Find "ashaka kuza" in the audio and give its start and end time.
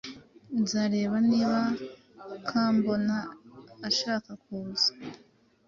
3.87-4.89